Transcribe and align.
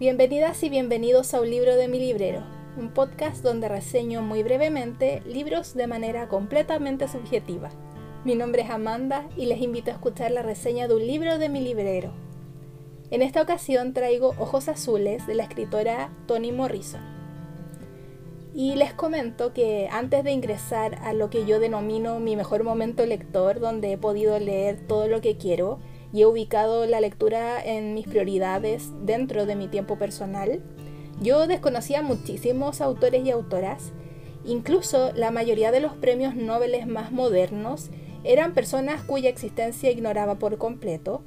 Bienvenidas 0.00 0.62
y 0.62 0.70
bienvenidos 0.70 1.34
a 1.34 1.42
Un 1.42 1.50
libro 1.50 1.76
de 1.76 1.86
mi 1.86 1.98
librero, 1.98 2.42
un 2.78 2.88
podcast 2.88 3.44
donde 3.44 3.68
reseño 3.68 4.22
muy 4.22 4.42
brevemente 4.42 5.20
libros 5.26 5.74
de 5.74 5.86
manera 5.86 6.26
completamente 6.26 7.06
subjetiva. 7.06 7.68
Mi 8.24 8.34
nombre 8.34 8.62
es 8.62 8.70
Amanda 8.70 9.28
y 9.36 9.44
les 9.44 9.60
invito 9.60 9.90
a 9.90 9.92
escuchar 9.92 10.30
la 10.30 10.40
reseña 10.40 10.88
de 10.88 10.94
un 10.94 11.06
libro 11.06 11.36
de 11.36 11.50
mi 11.50 11.60
librero. 11.60 12.12
En 13.10 13.20
esta 13.20 13.42
ocasión 13.42 13.92
traigo 13.92 14.34
Ojos 14.38 14.70
Azules 14.70 15.26
de 15.26 15.34
la 15.34 15.42
escritora 15.42 16.08
Toni 16.26 16.50
Morrison. 16.50 17.02
Y 18.54 18.76
les 18.76 18.94
comento 18.94 19.52
que 19.52 19.86
antes 19.92 20.24
de 20.24 20.32
ingresar 20.32 20.94
a 21.02 21.12
lo 21.12 21.28
que 21.28 21.44
yo 21.44 21.60
denomino 21.60 22.20
mi 22.20 22.36
mejor 22.36 22.64
momento 22.64 23.04
lector, 23.04 23.60
donde 23.60 23.92
he 23.92 23.98
podido 23.98 24.38
leer 24.38 24.80
todo 24.86 25.08
lo 25.08 25.20
que 25.20 25.36
quiero, 25.36 25.78
y 26.12 26.22
he 26.22 26.26
ubicado 26.26 26.86
la 26.86 27.00
lectura 27.00 27.62
en 27.64 27.94
mis 27.94 28.06
prioridades 28.06 28.90
dentro 29.02 29.46
de 29.46 29.56
mi 29.56 29.68
tiempo 29.68 29.96
personal. 29.96 30.62
Yo 31.20 31.46
desconocía 31.46 32.02
muchísimos 32.02 32.80
autores 32.80 33.24
y 33.24 33.30
autoras, 33.30 33.92
incluso 34.44 35.12
la 35.14 35.30
mayoría 35.30 35.70
de 35.70 35.80
los 35.80 35.92
premios 35.94 36.34
Nobel 36.34 36.86
más 36.86 37.12
modernos 37.12 37.90
eran 38.24 38.54
personas 38.54 39.02
cuya 39.02 39.30
existencia 39.30 39.90
ignoraba 39.90 40.38
por 40.38 40.58
completo. 40.58 41.22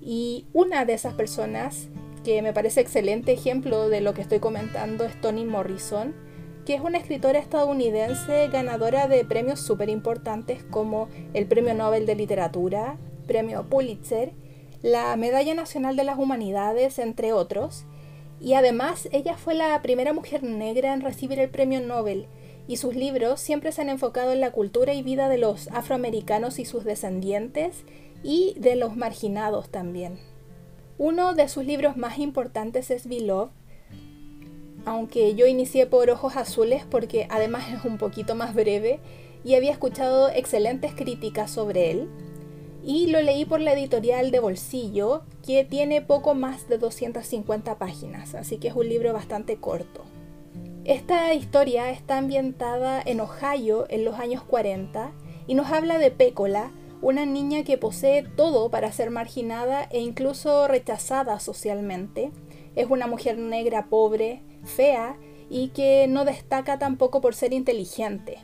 Y 0.00 0.46
una 0.52 0.84
de 0.84 0.94
esas 0.94 1.14
personas, 1.14 1.88
que 2.24 2.42
me 2.42 2.52
parece 2.52 2.80
excelente 2.80 3.32
ejemplo 3.32 3.88
de 3.88 4.00
lo 4.00 4.14
que 4.14 4.22
estoy 4.22 4.38
comentando, 4.38 5.04
es 5.04 5.20
Toni 5.20 5.44
Morrison, 5.44 6.14
que 6.64 6.74
es 6.74 6.80
una 6.80 6.98
escritora 6.98 7.38
estadounidense 7.38 8.48
ganadora 8.48 9.08
de 9.08 9.24
premios 9.24 9.60
súper 9.60 9.88
importantes 9.88 10.62
como 10.64 11.08
el 11.32 11.46
Premio 11.46 11.74
Nobel 11.74 12.04
de 12.04 12.14
Literatura, 12.14 12.98
Premio 13.28 13.62
Pulitzer, 13.68 14.32
la 14.82 15.14
Medalla 15.16 15.54
Nacional 15.54 15.94
de 15.94 16.02
las 16.02 16.18
Humanidades, 16.18 16.98
entre 16.98 17.32
otros, 17.32 17.84
y 18.40 18.54
además 18.54 19.08
ella 19.12 19.36
fue 19.36 19.54
la 19.54 19.80
primera 19.82 20.12
mujer 20.12 20.42
negra 20.42 20.92
en 20.92 21.02
recibir 21.02 21.38
el 21.38 21.50
Premio 21.50 21.80
Nobel, 21.80 22.26
y 22.66 22.78
sus 22.78 22.96
libros 22.96 23.40
siempre 23.40 23.70
se 23.70 23.82
han 23.82 23.88
enfocado 23.88 24.32
en 24.32 24.40
la 24.40 24.50
cultura 24.50 24.92
y 24.94 25.02
vida 25.02 25.28
de 25.28 25.38
los 25.38 25.68
afroamericanos 25.68 26.58
y 26.58 26.64
sus 26.64 26.82
descendientes, 26.82 27.84
y 28.24 28.54
de 28.58 28.74
los 28.74 28.96
marginados 28.96 29.68
también. 29.68 30.18
Uno 30.98 31.34
de 31.34 31.48
sus 31.48 31.64
libros 31.64 31.96
más 31.96 32.18
importantes 32.18 32.90
es 32.90 33.06
Beloved, 33.06 33.52
aunque 34.84 35.34
yo 35.34 35.46
inicié 35.46 35.86
por 35.86 36.08
Ojos 36.10 36.36
Azules 36.36 36.84
porque 36.88 37.26
además 37.30 37.64
es 37.72 37.84
un 37.84 37.98
poquito 37.98 38.34
más 38.34 38.54
breve 38.54 39.00
y 39.44 39.54
había 39.54 39.70
escuchado 39.70 40.28
excelentes 40.30 40.94
críticas 40.94 41.50
sobre 41.50 41.90
él 41.90 42.08
y 42.88 43.08
lo 43.08 43.20
leí 43.20 43.44
por 43.44 43.60
la 43.60 43.74
editorial 43.74 44.30
de 44.30 44.40
Bolsillo, 44.40 45.20
que 45.46 45.62
tiene 45.62 46.00
poco 46.00 46.32
más 46.32 46.70
de 46.70 46.78
250 46.78 47.76
páginas, 47.76 48.34
así 48.34 48.56
que 48.56 48.68
es 48.68 48.74
un 48.74 48.88
libro 48.88 49.12
bastante 49.12 49.58
corto. 49.58 50.04
Esta 50.84 51.34
historia 51.34 51.90
está 51.90 52.16
ambientada 52.16 53.02
en 53.04 53.20
Ohio 53.20 53.84
en 53.90 54.06
los 54.06 54.18
años 54.18 54.42
40 54.42 55.12
y 55.46 55.52
nos 55.52 55.70
habla 55.70 55.98
de 55.98 56.10
Pécola, 56.10 56.72
una 57.02 57.26
niña 57.26 57.62
que 57.62 57.76
posee 57.76 58.22
todo 58.22 58.70
para 58.70 58.90
ser 58.90 59.10
marginada 59.10 59.86
e 59.90 60.00
incluso 60.00 60.66
rechazada 60.66 61.40
socialmente. 61.40 62.30
Es 62.74 62.86
una 62.88 63.06
mujer 63.06 63.36
negra 63.36 63.88
pobre, 63.90 64.40
fea 64.64 65.18
y 65.50 65.68
que 65.68 66.06
no 66.08 66.24
destaca 66.24 66.78
tampoco 66.78 67.20
por 67.20 67.34
ser 67.34 67.52
inteligente. 67.52 68.38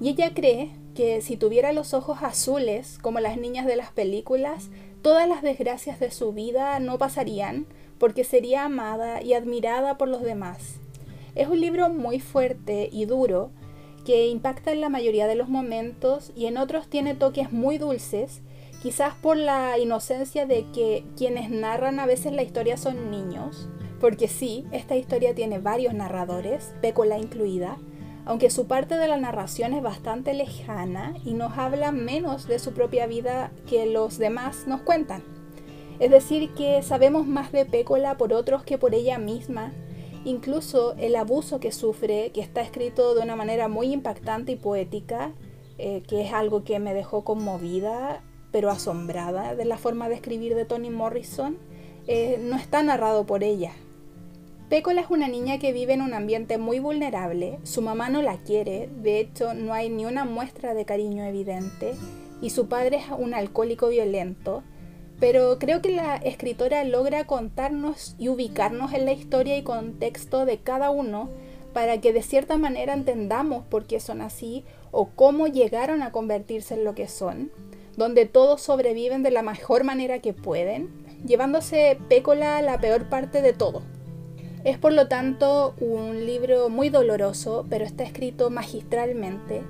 Y 0.00 0.10
ella 0.10 0.34
cree 0.34 0.70
que 0.94 1.20
si 1.20 1.36
tuviera 1.36 1.72
los 1.72 1.94
ojos 1.94 2.18
azules, 2.22 2.98
como 3.00 3.20
las 3.20 3.36
niñas 3.36 3.66
de 3.66 3.76
las 3.76 3.90
películas, 3.90 4.70
todas 5.02 5.28
las 5.28 5.42
desgracias 5.42 6.00
de 6.00 6.10
su 6.10 6.32
vida 6.32 6.78
no 6.80 6.98
pasarían, 6.98 7.66
porque 7.98 8.24
sería 8.24 8.64
amada 8.64 9.22
y 9.22 9.34
admirada 9.34 9.98
por 9.98 10.08
los 10.08 10.22
demás. 10.22 10.80
Es 11.34 11.48
un 11.48 11.60
libro 11.60 11.88
muy 11.90 12.20
fuerte 12.20 12.88
y 12.90 13.04
duro, 13.04 13.50
que 14.04 14.28
impacta 14.28 14.72
en 14.72 14.80
la 14.80 14.88
mayoría 14.88 15.26
de 15.26 15.34
los 15.34 15.48
momentos 15.48 16.32
y 16.34 16.46
en 16.46 16.56
otros 16.56 16.88
tiene 16.88 17.14
toques 17.14 17.52
muy 17.52 17.78
dulces, 17.78 18.42
quizás 18.82 19.14
por 19.14 19.36
la 19.36 19.78
inocencia 19.78 20.46
de 20.46 20.66
que 20.72 21.04
quienes 21.16 21.50
narran 21.50 22.00
a 22.00 22.06
veces 22.06 22.32
la 22.32 22.42
historia 22.42 22.76
son 22.76 23.10
niños, 23.10 23.68
porque 24.00 24.28
sí, 24.28 24.64
esta 24.72 24.96
historia 24.96 25.34
tiene 25.34 25.58
varios 25.58 25.92
narradores, 25.92 26.74
Pécola 26.80 27.18
incluida, 27.18 27.78
aunque 28.26 28.50
su 28.50 28.66
parte 28.66 28.96
de 28.96 29.08
la 29.08 29.16
narración 29.16 29.72
es 29.72 29.82
bastante 29.82 30.34
lejana 30.34 31.14
y 31.24 31.34
nos 31.34 31.56
habla 31.58 31.92
menos 31.92 32.46
de 32.46 32.58
su 32.58 32.72
propia 32.72 33.06
vida 33.06 33.50
que 33.68 33.86
los 33.86 34.18
demás 34.18 34.66
nos 34.66 34.82
cuentan. 34.82 35.22
Es 35.98 36.10
decir, 36.10 36.54
que 36.54 36.82
sabemos 36.82 37.26
más 37.26 37.52
de 37.52 37.66
Pécola 37.66 38.16
por 38.16 38.32
otros 38.32 38.62
que 38.62 38.78
por 38.78 38.94
ella 38.94 39.18
misma. 39.18 39.72
Incluso 40.24 40.94
el 40.98 41.16
abuso 41.16 41.60
que 41.60 41.72
sufre, 41.72 42.30
que 42.32 42.40
está 42.40 42.62
escrito 42.62 43.14
de 43.14 43.22
una 43.22 43.36
manera 43.36 43.68
muy 43.68 43.92
impactante 43.92 44.52
y 44.52 44.56
poética, 44.56 45.32
eh, 45.78 46.02
que 46.06 46.22
es 46.22 46.32
algo 46.32 46.64
que 46.64 46.78
me 46.78 46.94
dejó 46.94 47.24
conmovida, 47.24 48.22
pero 48.50 48.70
asombrada 48.70 49.54
de 49.54 49.64
la 49.64 49.78
forma 49.78 50.08
de 50.08 50.14
escribir 50.14 50.54
de 50.54 50.64
Toni 50.64 50.90
Morrison, 50.90 51.56
eh, 52.06 52.38
no 52.40 52.56
está 52.56 52.82
narrado 52.82 53.24
por 53.24 53.44
ella, 53.44 53.72
Pécola 54.70 55.00
es 55.00 55.10
una 55.10 55.26
niña 55.26 55.58
que 55.58 55.72
vive 55.72 55.94
en 55.94 56.00
un 56.00 56.14
ambiente 56.14 56.56
muy 56.56 56.78
vulnerable, 56.78 57.58
su 57.64 57.82
mamá 57.82 58.08
no 58.08 58.22
la 58.22 58.36
quiere, 58.36 58.88
de 59.02 59.18
hecho 59.18 59.52
no 59.52 59.74
hay 59.74 59.88
ni 59.88 60.04
una 60.04 60.24
muestra 60.24 60.74
de 60.74 60.84
cariño 60.84 61.24
evidente, 61.24 61.96
y 62.40 62.50
su 62.50 62.68
padre 62.68 62.98
es 62.98 63.06
un 63.18 63.34
alcohólico 63.34 63.88
violento, 63.88 64.62
pero 65.18 65.58
creo 65.58 65.82
que 65.82 65.90
la 65.90 66.14
escritora 66.18 66.84
logra 66.84 67.26
contarnos 67.26 68.14
y 68.16 68.28
ubicarnos 68.28 68.92
en 68.92 69.06
la 69.06 69.12
historia 69.12 69.56
y 69.56 69.64
contexto 69.64 70.46
de 70.46 70.58
cada 70.58 70.90
uno 70.90 71.30
para 71.72 72.00
que 72.00 72.12
de 72.12 72.22
cierta 72.22 72.56
manera 72.56 72.94
entendamos 72.94 73.64
por 73.66 73.86
qué 73.86 73.98
son 73.98 74.20
así 74.20 74.64
o 74.92 75.08
cómo 75.08 75.48
llegaron 75.48 76.00
a 76.00 76.12
convertirse 76.12 76.74
en 76.74 76.84
lo 76.84 76.94
que 76.94 77.08
son, 77.08 77.50
donde 77.96 78.24
todos 78.24 78.62
sobreviven 78.62 79.24
de 79.24 79.32
la 79.32 79.42
mejor 79.42 79.82
manera 79.82 80.20
que 80.20 80.32
pueden, 80.32 80.90
llevándose 81.26 81.98
Pécola 82.08 82.62
la 82.62 82.78
peor 82.78 83.08
parte 83.08 83.42
de 83.42 83.52
todo. 83.52 83.82
Es 84.62 84.76
por 84.76 84.92
lo 84.92 85.08
tanto 85.08 85.74
un 85.80 86.26
libro 86.26 86.68
muy 86.68 86.90
doloroso, 86.90 87.66
pero 87.70 87.84
está 87.84 88.04
escrito 88.04 88.50
magistralmente. 88.50 89.62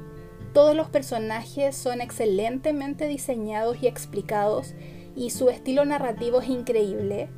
Todos 0.52 0.74
los 0.74 0.88
personajes 0.88 1.76
son 1.76 2.00
excelentemente 2.00 3.06
diseñados 3.06 3.80
y 3.82 3.86
explicados 3.86 4.74
y 5.14 5.30
su 5.30 5.48
estilo 5.48 5.84
narrativo 5.84 6.40
es 6.40 6.48
increíble. 6.48 7.28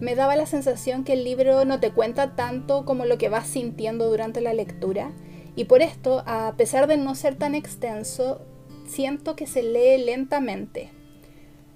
Me 0.00 0.14
daba 0.14 0.36
la 0.36 0.44
sensación 0.44 1.02
que 1.02 1.14
el 1.14 1.24
libro 1.24 1.64
no 1.64 1.80
te 1.80 1.92
cuenta 1.92 2.36
tanto 2.36 2.84
como 2.84 3.06
lo 3.06 3.16
que 3.16 3.30
vas 3.30 3.46
sintiendo 3.46 4.08
durante 4.10 4.42
la 4.42 4.52
lectura 4.52 5.12
y 5.56 5.64
por 5.64 5.80
esto, 5.80 6.22
a 6.26 6.54
pesar 6.56 6.86
de 6.86 6.98
no 6.98 7.14
ser 7.14 7.36
tan 7.36 7.54
extenso, 7.54 8.42
siento 8.86 9.34
que 9.34 9.46
se 9.46 9.62
lee 9.62 10.04
lentamente. 10.04 10.90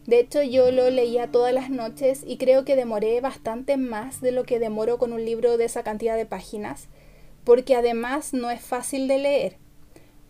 De 0.06 0.18
hecho, 0.18 0.42
yo 0.42 0.72
lo 0.72 0.90
leía 0.90 1.30
todas 1.30 1.54
las 1.54 1.70
noches 1.70 2.24
y 2.26 2.36
creo 2.36 2.64
que 2.64 2.76
demoré 2.76 3.20
bastante 3.20 3.76
más 3.76 4.20
de 4.20 4.32
lo 4.32 4.44
que 4.44 4.58
demoro 4.58 4.98
con 4.98 5.12
un 5.12 5.24
libro 5.24 5.56
de 5.56 5.64
esa 5.64 5.84
cantidad 5.84 6.16
de 6.16 6.26
páginas, 6.26 6.88
porque 7.44 7.76
además 7.76 8.32
no 8.32 8.50
es 8.50 8.60
fácil 8.60 9.06
de 9.06 9.18
leer. 9.18 9.56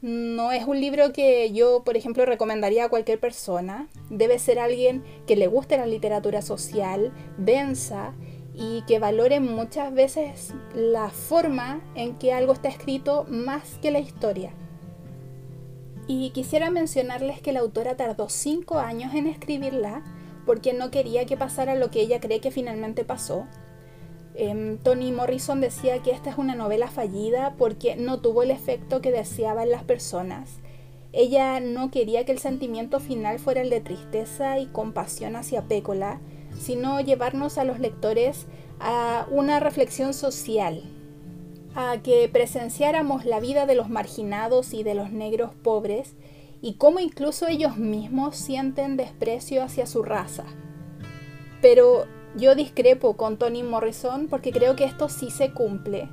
No 0.02 0.50
es 0.50 0.64
un 0.64 0.80
libro 0.80 1.12
que 1.12 1.52
yo, 1.52 1.84
por 1.84 1.96
ejemplo, 1.96 2.26
recomendaría 2.26 2.84
a 2.84 2.88
cualquier 2.88 3.20
persona. 3.20 3.88
Debe 4.10 4.38
ser 4.38 4.58
alguien 4.58 5.04
que 5.26 5.36
le 5.36 5.46
guste 5.46 5.76
la 5.76 5.86
literatura 5.86 6.42
social, 6.42 7.12
densa 7.38 8.12
y 8.52 8.82
que 8.82 8.98
valore 8.98 9.40
muchas 9.40 9.94
veces 9.94 10.54
la 10.74 11.08
forma 11.08 11.80
en 11.94 12.18
que 12.18 12.32
algo 12.32 12.52
está 12.52 12.68
escrito 12.68 13.24
más 13.28 13.78
que 13.80 13.90
la 13.90 14.00
historia. 14.00 14.52
Y 16.06 16.30
quisiera 16.30 16.70
mencionarles 16.70 17.40
que 17.40 17.52
la 17.52 17.60
autora 17.60 17.96
tardó 17.96 18.28
cinco 18.28 18.78
años 18.78 19.14
en 19.14 19.26
escribirla 19.26 20.02
porque 20.44 20.72
no 20.72 20.90
quería 20.90 21.26
que 21.26 21.36
pasara 21.36 21.74
lo 21.74 21.90
que 21.90 22.00
ella 22.00 22.20
cree 22.20 22.40
que 22.40 22.50
finalmente 22.50 23.04
pasó. 23.04 23.46
Em, 24.34 24.78
Toni 24.78 25.12
Morrison 25.12 25.60
decía 25.60 26.02
que 26.02 26.10
esta 26.10 26.30
es 26.30 26.38
una 26.38 26.54
novela 26.54 26.88
fallida 26.88 27.54
porque 27.58 27.96
no 27.96 28.20
tuvo 28.20 28.42
el 28.42 28.50
efecto 28.50 29.00
que 29.00 29.12
deseaban 29.12 29.70
las 29.70 29.84
personas. 29.84 30.58
Ella 31.12 31.60
no 31.60 31.90
quería 31.90 32.24
que 32.24 32.32
el 32.32 32.38
sentimiento 32.38 32.98
final 32.98 33.38
fuera 33.38 33.60
el 33.60 33.70
de 33.70 33.80
tristeza 33.80 34.58
y 34.58 34.66
compasión 34.66 35.36
hacia 35.36 35.68
Pécola, 35.68 36.20
sino 36.58 37.00
llevarnos 37.00 37.58
a 37.58 37.64
los 37.64 37.78
lectores 37.78 38.46
a 38.80 39.26
una 39.30 39.60
reflexión 39.60 40.14
social, 40.14 40.82
a 41.74 41.98
que 42.02 42.28
presenciáramos 42.28 43.24
la 43.24 43.40
vida 43.40 43.66
de 43.66 43.74
los 43.74 43.88
marginados 43.88 44.74
y 44.74 44.82
de 44.82 44.94
los 44.94 45.10
negros 45.10 45.52
pobres 45.54 46.14
y 46.60 46.74
cómo 46.74 47.00
incluso 47.00 47.48
ellos 47.48 47.76
mismos 47.76 48.36
sienten 48.36 48.96
desprecio 48.96 49.62
hacia 49.62 49.86
su 49.86 50.02
raza. 50.02 50.44
Pero 51.60 52.06
yo 52.36 52.54
discrepo 52.54 53.16
con 53.16 53.36
Toni 53.36 53.62
Morrison 53.62 54.28
porque 54.28 54.52
creo 54.52 54.76
que 54.76 54.84
esto 54.84 55.08
sí 55.08 55.30
se 55.30 55.52
cumple. 55.52 56.08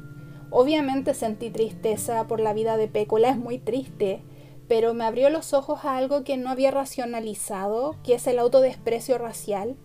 Obviamente 0.50 1.14
sentí 1.14 1.50
tristeza 1.52 2.28
por 2.28 2.40
la 2.40 2.54
vida 2.54 2.78
de 2.78 2.88
Pécola, 2.88 3.30
es 3.30 3.38
muy 3.38 3.60
triste, 3.60 4.22
pero 4.68 4.94
me 4.94 5.04
abrió 5.04 5.30
los 5.30 5.54
ojos 5.54 5.86
a 5.86 5.98
algo 5.98 6.24
que 6.24 6.38
no 6.38 6.50
había 6.50 6.72
racionalizado, 6.72 7.96
que 8.04 8.16
es 8.16 8.26
el 8.28 8.40
autodesprecio 8.40 9.18
racial, 9.18 9.78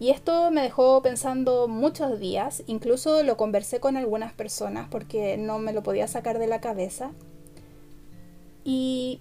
Y 0.00 0.10
esto 0.10 0.50
me 0.50 0.62
dejó 0.62 1.02
pensando 1.02 1.68
muchos 1.68 2.18
días, 2.18 2.64
incluso 2.66 3.22
lo 3.22 3.36
conversé 3.36 3.78
con 3.78 3.96
algunas 3.96 4.32
personas 4.32 4.88
porque 4.90 5.36
no 5.36 5.58
me 5.58 5.72
lo 5.72 5.82
podía 5.82 6.08
sacar 6.08 6.38
de 6.38 6.48
la 6.48 6.60
cabeza. 6.60 7.12
Y 8.64 9.20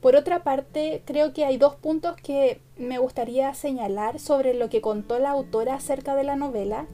por 0.00 0.16
otra 0.16 0.42
parte, 0.42 1.02
creo 1.04 1.32
que 1.32 1.44
hay 1.44 1.56
dos 1.56 1.76
puntos 1.76 2.16
que 2.16 2.60
me 2.76 2.98
gustaría 2.98 3.52
señalar 3.54 4.18
sobre 4.18 4.54
lo 4.54 4.68
que 4.68 4.80
contó 4.80 5.18
la 5.18 5.30
autora 5.30 5.74
acerca 5.74 6.14
de 6.16 6.24
la 6.24 6.36
novela. 6.36 6.86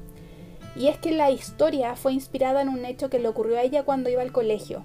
Y 0.77 0.89
es 0.89 0.99
que 0.99 1.13
la 1.13 1.31
historia 1.31 1.97
fue 1.97 2.13
inspirada 2.13 2.61
en 2.61 2.69
un 2.69 2.85
hecho 2.85 3.09
que 3.09 3.21
le 3.21 3.29
ocurrió 3.29 3.59
a 3.59 3.63
ella 3.63 3.85
cuando 3.85 4.11
iba 4.11 4.23
al 4.23 4.33
colegio, 4.33 4.85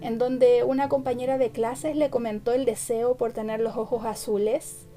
en 0.00 0.18
donde 0.18 0.64
una 0.64 0.88
compañera 0.88 1.36
de 1.36 1.50
clases 1.50 1.96
le 1.96 2.10
comentó 2.10 2.52
el 2.52 2.64
deseo 2.64 3.16
por 3.16 3.32
tener 3.32 3.60
los 3.60 3.76
ojos 3.76 4.04
azules, 4.06 4.87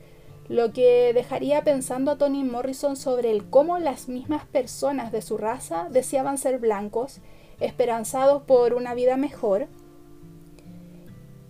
lo 0.49 0.73
que 0.73 1.13
dejaría 1.13 1.63
pensando 1.63 2.11
a 2.11 2.17
Toni 2.17 2.43
Morrison 2.43 2.95
sobre 2.95 3.31
el 3.31 3.49
cómo 3.49 3.79
las 3.79 4.09
mismas 4.09 4.45
personas 4.45 5.11
de 5.11 5.21
su 5.21 5.37
raza 5.37 5.87
deseaban 5.89 6.37
ser 6.37 6.59
blancos, 6.59 7.19
esperanzados 7.59 8.43
por 8.43 8.73
una 8.73 8.93
vida 8.93 9.17
mejor, 9.17 9.67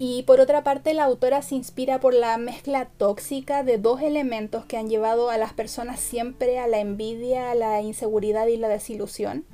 y 0.03 0.23
por 0.23 0.39
otra 0.39 0.63
parte, 0.63 0.95
la 0.95 1.03
autora 1.03 1.43
se 1.43 1.53
inspira 1.53 1.99
por 1.99 2.15
la 2.15 2.35
mezcla 2.39 2.85
tóxica 2.97 3.61
de 3.61 3.77
dos 3.77 4.01
elementos 4.01 4.65
que 4.65 4.77
han 4.77 4.89
llevado 4.89 5.29
a 5.29 5.37
las 5.37 5.53
personas 5.53 5.99
siempre 5.99 6.57
a 6.57 6.65
la 6.65 6.79
envidia, 6.79 7.51
a 7.51 7.53
la 7.53 7.83
inseguridad 7.83 8.47
y 8.47 8.57
la 8.57 8.67
desilusión, 8.67 9.45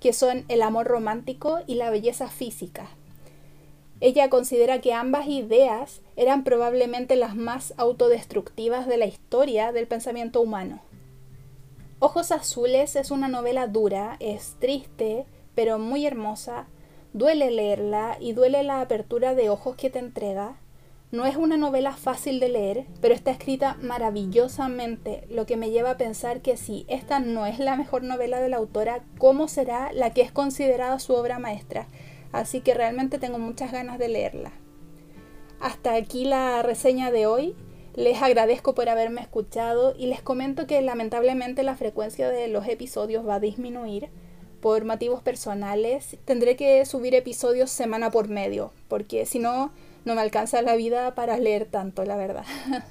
que 0.00 0.14
son 0.14 0.46
el 0.48 0.62
amor 0.62 0.86
romántico 0.86 1.58
y 1.66 1.74
la 1.74 1.90
belleza 1.90 2.28
física. 2.28 2.88
Ella 4.00 4.30
considera 4.30 4.80
que 4.80 4.94
ambas 4.94 5.26
ideas 5.28 6.00
eran 6.16 6.44
probablemente 6.44 7.16
las 7.16 7.36
más 7.36 7.74
autodestructivas 7.76 8.86
de 8.86 8.96
la 8.96 9.06
historia 9.06 9.72
del 9.72 9.86
pensamiento 9.86 10.40
humano. 10.40 10.80
Ojos 11.98 12.32
Azules 12.32 12.96
es 12.96 13.10
una 13.10 13.28
novela 13.28 13.66
dura, 13.66 14.16
es 14.20 14.56
triste, 14.58 15.26
pero 15.54 15.78
muy 15.78 16.06
hermosa, 16.06 16.66
Duele 17.12 17.50
leerla 17.50 18.16
y 18.20 18.34
duele 18.34 18.62
la 18.62 18.80
apertura 18.80 19.34
de 19.34 19.50
ojos 19.50 19.74
que 19.74 19.90
te 19.90 19.98
entrega. 19.98 20.54
No 21.10 21.26
es 21.26 21.34
una 21.34 21.56
novela 21.56 21.96
fácil 21.96 22.38
de 22.38 22.48
leer, 22.48 22.86
pero 23.00 23.14
está 23.14 23.32
escrita 23.32 23.76
maravillosamente, 23.82 25.24
lo 25.28 25.44
que 25.44 25.56
me 25.56 25.70
lleva 25.70 25.90
a 25.90 25.96
pensar 25.96 26.40
que 26.40 26.56
si 26.56 26.84
esta 26.86 27.18
no 27.18 27.46
es 27.46 27.58
la 27.58 27.74
mejor 27.74 28.04
novela 28.04 28.38
de 28.38 28.48
la 28.48 28.58
autora, 28.58 29.02
¿cómo 29.18 29.48
será 29.48 29.92
la 29.92 30.10
que 30.10 30.22
es 30.22 30.30
considerada 30.30 31.00
su 31.00 31.14
obra 31.14 31.40
maestra? 31.40 31.88
Así 32.32 32.60
que 32.60 32.74
realmente 32.74 33.18
tengo 33.18 33.38
muchas 33.38 33.72
ganas 33.72 33.98
de 33.98 34.08
leerla. 34.08 34.52
Hasta 35.60 35.94
aquí 35.94 36.24
la 36.24 36.62
reseña 36.62 37.10
de 37.10 37.26
hoy. 37.26 37.54
Les 37.94 38.22
agradezco 38.22 38.74
por 38.74 38.88
haberme 38.88 39.20
escuchado 39.20 39.94
y 39.98 40.06
les 40.06 40.22
comento 40.22 40.66
que 40.66 40.80
lamentablemente 40.80 41.64
la 41.64 41.76
frecuencia 41.76 42.30
de 42.30 42.46
los 42.48 42.66
episodios 42.68 43.26
va 43.26 43.34
a 43.34 43.40
disminuir 43.40 44.10
por 44.60 44.84
motivos 44.84 45.22
personales, 45.22 46.18
tendré 46.24 46.54
que 46.54 46.84
subir 46.84 47.14
episodios 47.14 47.70
semana 47.70 48.10
por 48.10 48.28
medio, 48.28 48.72
porque 48.88 49.26
si 49.26 49.38
no, 49.38 49.72
no 50.04 50.14
me 50.14 50.20
alcanza 50.20 50.62
la 50.62 50.76
vida 50.76 51.14
para 51.14 51.38
leer 51.38 51.64
tanto, 51.64 52.04
la 52.04 52.16
verdad. 52.16 52.44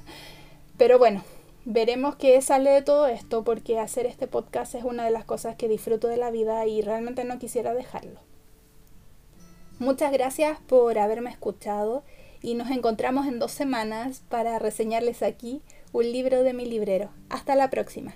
Pero 0.78 0.98
bueno, 0.98 1.24
veremos 1.66 2.16
qué 2.16 2.42
sale 2.42 2.72
de 2.72 2.82
todo 2.82 3.08
esto, 3.08 3.44
porque 3.44 3.80
hacer 3.80 4.06
este 4.06 4.28
podcast 4.28 4.74
es 4.76 4.84
una 4.84 5.06
de 5.06 5.12
las 5.12 5.26
cosas 5.26 5.56
que 5.56 5.68
disfruto 5.68 6.08
de 6.08 6.18
la 6.18 6.32
vida 6.32 6.66
y 6.66 6.82
realmente 6.82 7.24
no 7.24 7.38
quisiera 7.38 7.74
dejarlo. 7.74 8.20
Muchas 9.80 10.12
gracias 10.12 10.60
por 10.68 11.00
haberme 11.00 11.30
escuchado 11.30 12.04
y 12.42 12.56
nos 12.56 12.70
encontramos 12.70 13.28
en 13.28 13.40
dos 13.40 13.54
semanas 13.54 14.22
para 14.28 14.60
reseñarles 14.60 15.24
aquí 15.24 15.62
un 15.94 16.12
libro 16.12 16.44
de 16.44 16.54
mi 16.54 16.66
librero. 16.66 17.12
Hasta 17.30 17.56
la 17.56 17.70
próxima. 17.70 18.14